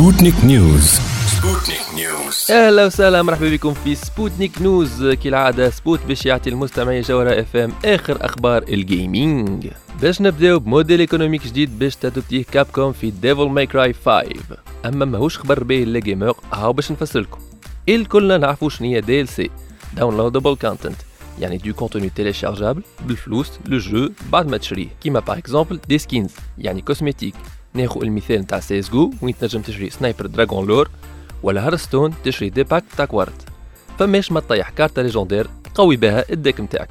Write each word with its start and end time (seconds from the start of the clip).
سبوتنيك 0.00 0.44
نيوز 0.44 1.00
سبوتنيك 1.26 1.94
نيوز 1.94 2.50
أهلا 2.50 2.86
وسهلا 2.86 3.22
مرحبا 3.22 3.50
بكم 3.50 3.74
في 3.74 3.94
سبوتنيك 3.94 4.62
نيوز 4.62 5.04
كالعادة 5.04 5.70
سبوت 5.70 6.00
باش 6.08 6.26
يعطي 6.26 6.50
المستمعين 6.50 7.02
جوهرة 7.02 7.40
اف 7.40 7.56
ام 7.56 7.72
آخر 7.84 8.24
أخبار 8.24 8.62
ال 8.62 8.77
gaming 8.77 9.68
باش 10.02 10.20
نبداو 10.20 10.58
ب 10.58 10.64
modèle 10.64 11.00
économique 11.00 11.46
جديد 11.46 11.78
باش 11.78 11.96
تادوبتيه 11.96 12.44
Capcom 12.52 12.92
في 12.92 13.10
Devil 13.10 13.48
May 13.48 13.66
Cry 13.66 13.92
5 13.92 14.22
أما 14.84 15.04
ماهوش 15.04 15.38
خبر 15.38 15.64
باهي 15.64 15.84
لل 15.84 15.98
gamer 15.98 16.34
هاو 16.52 16.72
باش 16.72 16.92
نفسر 16.92 17.20
لكم. 17.20 17.38
الكلنا 17.88 18.38
نعرفوا 18.38 18.68
شنو 18.68 18.88
هي 18.88 19.00
DLC 19.00 19.50
downloadable 19.96 20.56
content 20.56 20.96
يعني 21.38 21.56
du 21.56 21.72
contenu 21.74 22.10
téléchargeable 22.10 22.82
بالفلوس 23.06 23.50
le 23.66 23.78
jeu 23.78 24.08
بعد 24.32 24.48
ما 24.48 24.56
تشريه. 24.56 24.88
كيما 25.02 25.20
par 25.20 25.38
exemple 25.38 25.80
des 25.88 25.98
skins 25.98 26.30
يعني 26.58 26.80
cosmétique 26.80 27.34
ناخذ 27.74 28.02
المثال 28.02 28.40
نتاع 28.40 28.60
CS 28.60 28.90
GO 28.90 29.10
وين 29.22 29.38
تنجم 29.38 29.62
تشري 29.62 29.90
sniper 29.90 30.26
Dragon 30.26 30.66
Lore 30.66 30.90
ولا 31.42 31.66
Hearthstone 31.66 32.14
تشري 32.24 32.50
des 32.50 32.62
packs 32.62 32.84
تاع 32.96 33.04
cartes. 33.04 33.46
فماش 33.98 34.32
ما 34.32 34.40
تطيح 34.40 34.70
كارتا 34.70 35.00
légendaire 35.00 35.48
تقوي 35.74 35.96
بها 35.96 36.24
ال 36.32 36.38
deck 36.38 36.60
نتاعك. 36.60 36.88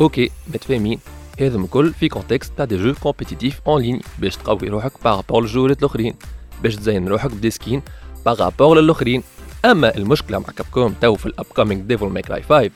okay 0.00 0.30
متفاهمين. 0.54 0.98
هذا 1.40 1.56
الكل 1.56 1.92
في 1.92 2.08
contexte 2.08 2.52
تاع 2.56 2.64
des 2.64 2.76
jeux 2.76 2.94
compétitifs 2.94 3.60
en 3.66 3.82
ligne 3.82 4.00
باش 4.18 4.36
تقوي 4.36 4.68
روحك 4.68 4.92
par 5.04 5.15
rapport 5.15 5.42
للجولات 5.42 5.78
الآخرين 5.78 6.14
باش 6.62 6.76
تزين 6.76 7.08
روحك 7.08 7.30
ب 7.30 7.35
des 7.35 7.50
skins 7.50 7.82
par 8.26 8.42
rapport 8.42 8.80
للآخرين. 8.80 9.22
أما 9.64 9.96
المشكلة 9.96 10.38
مع 10.38 10.46
Capcom 10.56 10.94
توا 11.00 11.14
في 11.14 11.26
ال 11.26 11.32
upcoming 11.32 11.82
Devil 11.82 12.06
May 12.06 12.22
Cry 12.22 12.42
5 12.42 12.70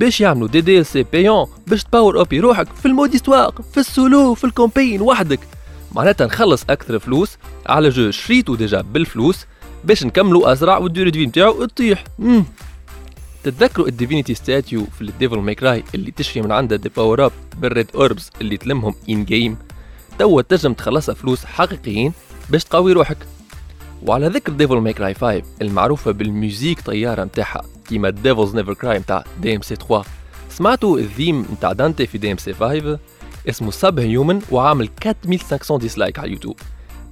باش 0.00 0.20
يعملوا 0.20 0.48
des 0.48 0.60
DLC 0.60 1.02
payants 1.02 1.46
باش 1.66 1.84
تباور 1.84 2.18
أوبي 2.18 2.40
روحك 2.40 2.66
في 2.72 2.86
ال 2.86 2.92
mode 2.92 3.16
في 3.72 3.80
السولو 3.80 4.34
في 4.34 4.44
ال 4.44 4.50
campagne 4.50 5.00
وحدك. 5.00 5.40
معناتها 5.94 6.26
نخلص 6.26 6.64
أكثر 6.70 6.98
فلوس 6.98 7.36
على 7.66 7.88
jeu 7.88 8.10
شريتو 8.10 8.54
déjà 8.54 8.80
بالفلوس 8.80 9.46
باش 9.84 10.04
نكملوا 10.04 10.52
اسرع 10.52 10.78
وال 10.78 10.87
durée 10.87 11.10
de 11.10 11.16
vie 11.16 11.26
نتاعو 11.26 11.64
تطيح 11.64 12.04
تتذكروا 13.44 13.88
ال 13.88 13.93
Divinity 13.93 14.34
Statue 14.34 14.86
في 14.98 15.02
ال 15.02 15.08
Devil 15.08 15.38
May 15.38 15.61
Cry 15.61 15.84
اللي 15.94 16.10
تشري 16.10 16.42
من 16.42 16.52
عندها 16.52 16.78
des 16.78 16.88
power 16.96 17.26
up 17.26 17.32
بال 17.58 17.69
red 17.69 17.86
orbs 17.94 18.30
اللي 18.40 18.56
تلمهم 18.56 18.94
in 19.08 19.24
game 19.24 19.56
توا 20.18 20.42
تنجم 20.42 20.72
تخلصها 20.72 21.14
فلوس 21.14 21.44
حقيقيين 21.44 22.12
باش 22.50 22.64
تقوي 22.64 22.92
روحك. 22.92 23.16
وعلى 24.02 24.26
ذكر 24.28 24.52
Devil 24.52 24.76
May 24.76 24.92
Cry 24.92 25.14
5 25.14 25.42
المعروفة 25.62 26.10
بال 26.10 26.26
musique 26.26 26.80
طيارة 26.80 27.24
نتاعها 27.24 27.62
كيما 27.88 28.10
Devils 28.10 28.54
Never 28.54 28.74
Cry 28.74 28.98
نتاع 28.98 29.24
DMC 29.42 29.76
3 29.76 30.04
سمعتوا 30.50 30.98
الثيم 30.98 31.46
نتاع 31.52 31.72
دانتي 31.72 32.06
في 32.06 32.18
DMC 32.18 32.54
5 32.54 32.98
اسمه 33.48 33.70
Subhuman 33.70 34.42
وعامل 34.50 34.88
4500 35.06 35.80
dislike 35.80 36.18
على 36.18 36.26
اليوتيوب. 36.26 36.56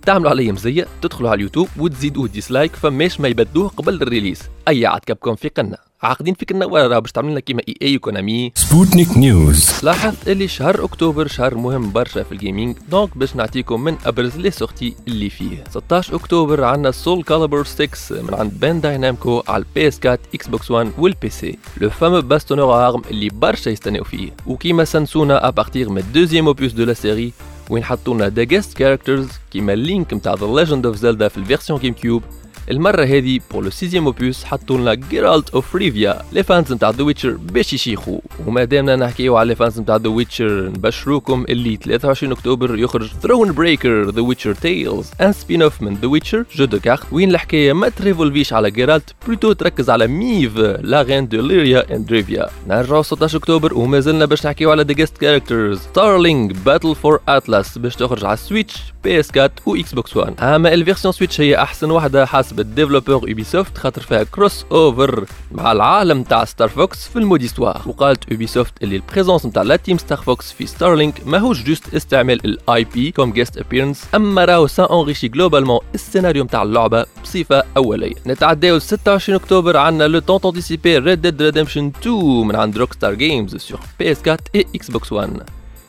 تعملوا 0.06 0.30
عليه 0.30 0.52
مزية 0.52 0.86
تدخلوا 1.02 1.30
على 1.30 1.36
اليوتيوب 1.36 1.68
وتزيدوه 1.78 2.28
dislike 2.28 2.76
فماش 2.76 3.20
ما 3.20 3.28
يبدوه 3.28 3.68
قبل 3.68 4.02
ال 4.02 4.07
release. 4.07 4.42
أي 4.68 4.86
عاد 4.86 5.00
Capcom 5.00 5.34
في 5.34 5.48
قنه 5.48 5.91
عاقدين 6.02 6.34
فيك 6.34 6.50
النوار 6.50 6.90
راه 6.90 6.98
باش 6.98 7.12
تعمل 7.12 7.30
لنا 7.30 7.40
كيما 7.40 7.62
EA 7.68 7.74
Konami 7.82 8.52
سبوتنيك 8.54 9.16
نيوز. 9.16 9.70
لاحظت 9.82 10.28
اللي 10.28 10.48
شهر 10.48 10.84
أكتوبر 10.84 11.26
شهر 11.26 11.54
مهم 11.54 11.92
برشا 11.92 12.22
في 12.22 12.32
ال 12.32 12.39
gaming 12.39 12.76
donc 12.90 13.18
باش 13.18 13.36
نعطيكم 13.36 13.84
من 13.84 13.96
أبرز 14.06 14.36
les 14.36 14.50
sorties 14.50 14.94
اللي 15.08 15.30
فيه. 15.30 15.64
16 15.70 16.16
أكتوبر 16.16 16.64
عندنا 16.64 16.90
Soulcalibur 16.90 17.64
6 17.64 18.22
من 18.22 18.34
عند 18.34 18.52
Bandai 18.60 18.80
Namco 18.80 19.42
على 19.48 19.64
ال 19.64 19.88
PS 19.88 19.98
4 20.04 20.18
Xbox 20.34 20.70
1 20.70 20.92
وال 20.98 21.14
PC 21.14 21.30
le 21.30 21.90
fameux 21.90 22.20
baston 22.20 22.66
aux 22.66 22.88
armes 22.88 23.02
اللي 23.10 23.28
برشا 23.28 23.70
يستناو 23.70 24.04
فيه. 24.04 24.30
وكيما 24.46 24.84
سنسونا 24.84 25.48
à 25.48 25.54
partir 25.54 25.90
من 25.90 25.98
ال 25.98 26.04
deuxième 26.04 26.46
opus 26.46 26.72
de 26.72 26.84
la 26.84 26.94
série 26.94 27.32
وين 27.70 27.84
حطوا 27.84 28.14
لنا 28.14 28.28
des 28.28 28.44
guest 28.44 28.76
characters 28.76 29.28
كيما 29.50 29.72
ال 29.72 29.81
Link 29.81 30.14
نتاع 30.14 30.34
The 30.34 30.46
Legend 30.46 30.86
of 30.86 30.96
Zelda 30.96 31.28
في 31.28 31.38
ال 31.38 31.78
version 31.78 31.94
GameCube 31.94 32.22
المرة 32.70 33.04
هذه 33.04 33.40
pour 33.50 33.64
le 33.64 33.70
sixième 33.70 34.06
opus 34.06 34.44
حطوا 34.44 34.78
لنا 34.78 34.94
Geralt 34.94 35.50
of 35.50 35.76
Rivia 35.76 36.22
les 36.32 36.42
fans 36.42 36.72
نتاع 36.72 36.90
The 36.90 37.02
Witcher 37.02 37.30
باش 37.30 37.72
يشيخوا. 37.72 38.20
وما 38.46 38.64
دامنا 38.64 38.96
نحكيو 38.96 39.36
على 39.36 39.48
les 39.48 39.54
fans 39.54 39.80
نتاع 39.80 39.96
The 39.96 40.08
Witcher 40.08 40.68
نبشروكم 40.68 41.44
اللي 41.48 41.76
23 41.76 42.32
أكتوبر 42.32 42.78
يخرج 42.78 43.10
Thronebreaker 43.22 44.10
The 44.10 44.20
Witcher 44.20 44.54
Tales 44.54 45.10
un 45.20 45.32
spin 45.32 45.62
off 45.62 45.82
من 45.82 45.94
The 45.94 46.08
Witcher 46.08 46.44
jeu 46.54 46.64
de 46.64 46.78
cartes. 46.80 47.12
وين 47.12 47.30
الحكاية؟ 47.30 47.72
ما 47.72 47.88
تريفولفيش 47.88 48.52
على 48.52 48.70
Geralt 48.70 49.14
plutôt 49.26 49.52
تركز 49.52 49.90
على 49.90 50.06
Meve 50.06 50.58
la 50.58 51.02
reine 51.02 51.28
de 51.28 51.40
Lyria 51.40 51.96
and 51.96 52.12
Rivia 52.12 52.48
نرجعوا 52.68 53.02
16 53.02 53.38
أكتوبر 53.38 53.74
وما 53.74 54.00
زلنا 54.00 54.24
باش 54.24 54.46
نحكيو 54.46 54.70
على 54.70 54.82
the 54.82 54.92
guest 54.92 55.18
characters 55.18 55.78
Starlink 55.78 56.52
Battle 56.52 56.94
for 56.94 57.20
Atlas 57.28 57.78
باش 57.78 57.96
تخرج 57.96 58.24
على 58.24 58.36
Switch 58.36 58.92
PS 59.04 59.30
4 59.36 59.50
و 59.66 59.74
Xbox 59.74 60.16
1 60.16 60.40
أما 60.40 60.74
ال 60.74 60.79
version 60.79 61.12
Switch 61.12 61.40
هي 61.40 61.56
أحسن 61.56 61.90
واحدة 61.90 62.26
حسب 62.26 62.51
ال 62.60 62.67
developer 62.67 63.28
Ubisoft 63.28 63.78
خاطر 63.78 64.02
فيها 64.02 64.22
crossover 64.22 65.24
مع 65.52 65.72
العالم 65.72 66.22
تاع 66.22 66.44
Star 66.44 66.68
Fox 66.68 67.08
في 67.08 67.16
ال 67.18 67.23
mode 67.23 67.42
histoire 67.42 67.82
وقالت 67.86 68.32
Ubisoft 68.32 68.82
اللي 68.82 68.96
ال 68.96 69.02
présence 69.02 69.46
نتاع 69.46 69.62
la 69.62 69.76
team 69.76 69.98
Star 69.98 70.18
Fox 70.18 70.52
في 70.52 70.66
Starlink 70.66 71.26
ماهوش 71.26 71.62
juste 71.62 71.94
استعمال 71.94 72.44
ال 72.44 72.84
IP 72.84 73.10
comme 73.10 73.32
guest 73.32 73.58
appearance 73.58 74.04
أما 74.14 74.44
راهو 74.44 74.66
ça 74.66 74.86
enrichit 74.86 75.28
globalement 75.28 75.78
السيناريو 75.94 76.44
نتاع 76.44 76.62
اللعبة 76.62 77.06
بصفة 77.24 77.62
أولية. 77.76 78.14
نتعداو 78.26 78.78
26 78.78 79.38
أكتوبر 79.38 79.76
عندنا 79.76 80.08
le 80.08 80.18
tant 80.18 80.40
anticipé 80.44 80.98
Red 80.98 81.20
Dead 81.22 81.42
Redemption 81.42 81.92
2 82.00 82.16
من 82.46 82.56
عند 82.56 82.78
Rockstar 82.78 83.14
Games 83.14 83.56
sur 83.56 83.80
PS 83.98 84.18
4 84.18 84.38
et 84.54 84.66
Xbox 84.74 85.12
1 85.12 85.42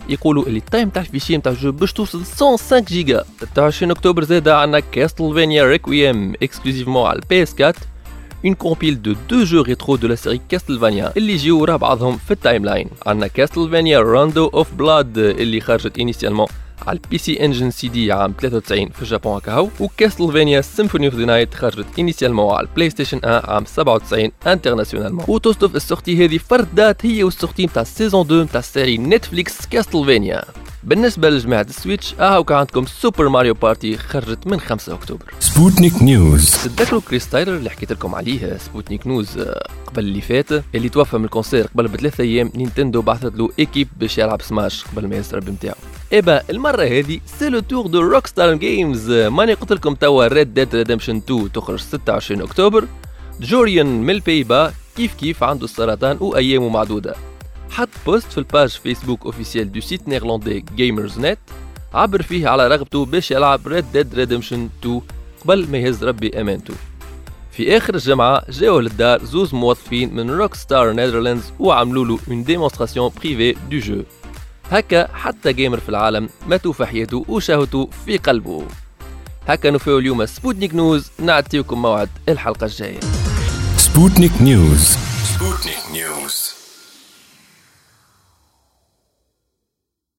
يقولوا 0.09 0.45
اللي 0.45 0.59
ال 0.59 0.63
taille 0.63 0.89
تاع 0.89 1.01
ال 1.01 1.06
fichier 1.06 1.37
نتاع 1.37 1.51
ال 1.51 1.56
jeu 1.56 1.71
باش 1.71 1.93
توصل 1.93 2.17
105 2.41 2.79
جيجا. 2.79 3.23
23 3.55 3.91
اكتوبر 3.91 4.23
زاد 4.23 4.47
عندنا 4.47 4.79
Castlevania 4.79 5.63
Requiem 5.65 6.33
exclusivement 6.43 7.07
على 7.07 7.19
ال 7.19 7.43
PS 7.43 7.55
4 7.61 7.73
une 8.45 8.55
compile 8.55 8.97
de 9.07 9.13
deux 9.29 9.45
jeux 9.45 9.61
rétro 9.61 9.97
de 9.97 10.07
la 10.07 10.17
série 10.17 10.41
Castlevania 10.53 11.11
اللي 11.17 11.33
يجيو 11.33 11.61
ورا 11.61 11.75
بعضهم 11.75 12.17
في 12.17 12.31
ال 12.31 12.65
timeline 12.65 12.89
عندنا 13.05 13.27
Castlevania 13.27 13.99
Rondo 13.99 14.47
of 14.47 14.73
Blood 14.73 15.17
اللي 15.17 15.61
خرجت 15.61 15.99
initialement 15.99 16.47
على 16.87 16.99
ال 17.03 17.08
PC 17.08 17.17
Engine 17.17 17.71
CD 17.71 18.11
عام 18.11 18.33
93 18.41 18.89
في 18.89 19.01
اليابان 19.01 19.33
هكاهو 19.33 19.69
و 19.79 19.86
Castlevania 19.86 20.61
Symphony 20.61 21.05
of 21.07 21.15
the 21.15 21.25
Night 21.25 21.53
خرجت 21.53 21.85
initialement 21.99 22.55
على 22.55 22.67
ال 22.67 22.89
PlayStation 22.89 23.19
1 23.23 23.49
عام 23.49 23.65
97 23.65 24.31
internationalement 24.47 25.25
وتصدف 25.27 25.75
ال 25.75 25.82
sortie 25.82 26.25
هذه 26.25 26.37
فرد 26.37 26.75
date 26.75 27.05
هي 27.05 27.23
وال 27.23 27.34
sortie 27.34 27.65
نتاع 27.65 27.81
ال 27.81 27.87
saison 27.87 28.25
2 28.25 28.41
نتاع 28.41 28.59
ال 28.59 28.65
série 28.65 28.97
Netflix 28.97 29.65
Castlevania 29.65 30.43
بالنسبة 30.83 31.29
لجماعة 31.29 31.65
ال 31.69 31.75
Switch 31.75 32.13
كان 32.13 32.57
عندكم 32.57 32.85
Super 32.85 33.29
Mario 33.29 33.53
Party 33.53 33.97
خرجت 33.97 34.47
من 34.47 34.59
5 34.59 34.93
أكتوبر. 34.93 35.25
Sputnik 35.39 36.01
News 36.01 36.51
تتذكروا 36.51 37.01
كريس 37.01 37.29
تايلر 37.29 37.57
اللي 37.57 37.69
حكيت 37.69 37.91
لكم 37.91 38.15
عليه 38.15 38.57
Sputnik 38.57 39.07
News 39.07 39.37
آه، 39.37 39.67
قبل 39.87 40.03
اللي 40.03 40.21
فات 40.21 40.51
اللي 40.75 40.89
توفى 40.89 41.17
من 41.17 41.25
ال 41.25 41.31
cancer 41.31 41.67
قبل 41.67 41.87
بثلاث 41.87 42.19
أيام 42.19 42.51
Nintendo 42.55 43.01
بعثت 43.01 43.35
له 43.35 43.49
équipe 43.59 43.87
باش 43.99 44.17
يلعب 44.17 44.41
سماش 44.41 44.83
قبل 44.83 45.07
ما 45.07 45.15
يسرب 45.15 45.49
نتاعو 45.49 45.75
إبا 46.13 46.43
المرة 46.49 46.83
هذه 46.83 47.19
c'est 47.25 47.49
le 47.49 47.59
tour 47.59 47.87
de 47.87 48.01
Rockstar 48.01 48.53
Games 48.53 49.11
ماني 49.11 49.53
قلت 49.53 49.73
لكم 49.73 49.95
توا 49.95 50.27
Red 50.27 50.53
Dead 50.53 50.75
Redemption 50.75 51.17
2 51.17 51.51
تخرج 51.51 51.79
26 51.79 52.41
أكتوبر. 52.41 52.87
جوريان 53.41 54.01
من 54.01 54.09
البيبا 54.09 54.73
كيف 54.95 55.13
كيف 55.13 55.43
عنده 55.43 55.65
السرطان 55.65 56.17
وايامه 56.21 56.69
معدودة. 56.69 57.15
حط 57.69 57.89
post 58.05 58.31
في 58.31 58.37
ال 58.37 58.44
page 58.44 58.69
Facebook 58.69 59.25
officielle 59.25 59.71
du 59.71 59.81
site 59.81 60.07
néerlandais 60.07 60.65
Gamers 60.75 61.19
Net 61.19 61.39
عبر 61.93 62.21
فيه 62.21 62.47
على 62.47 62.67
رغبته 62.67 63.05
باش 63.05 63.31
يلعب 63.31 63.67
Red 63.67 63.85
Dead 63.93 64.15
Redemption 64.15 64.69
2 64.81 65.01
قبل 65.43 65.67
ما 65.71 65.77
يهز 65.77 66.03
ربي 66.03 66.41
أمانته. 66.41 66.73
في 67.51 67.77
آخر 67.77 67.95
الجمعة 67.95 68.43
جاو 68.49 68.79
للدار 68.79 69.25
زوز 69.25 69.53
موظفين 69.53 70.15
من 70.15 70.31
Rockstar 70.31 70.91
Netherlands 70.91 71.53
وعملوا 71.59 72.05
له 72.05 72.19
une 72.27 72.43
démonstration 72.43 73.11
privée 73.19 73.55
du 73.71 73.77
jeu 73.77 74.03
هكا 74.71 75.07
حتى 75.15 75.53
gamer 75.53 75.79
في 75.79 75.89
العالم 75.89 76.29
ماتوا 76.47 76.73
في 76.73 76.85
حياته 76.85 77.25
وشهوته 77.29 77.89
في 78.05 78.17
قلبه 78.17 78.63
هكا 79.47 79.71
نفيو 79.71 79.99
اليوم 79.99 80.25
Sputnik 80.25 80.75
News 80.75 81.11
نعطيكم 81.19 81.81
موعد 81.81 82.09
الحلقة 82.29 82.65
الجاية. 82.65 82.99
Sputnik 83.77 84.41
News 84.41 84.97
Sputnik 85.35 85.77
News 85.91 86.62